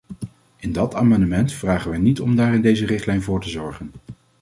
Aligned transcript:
In 0.57 0.71
dat 0.71 0.95
amendement 0.95 1.53
vragen 1.53 1.89
wij 1.89 1.99
niet 1.99 2.21
om 2.21 2.35
daar 2.35 2.53
in 2.53 2.61
deze 2.61 2.85
richtlijn 2.85 3.21
voor 3.21 3.41
te 3.41 3.49
zorgen. 3.49 3.91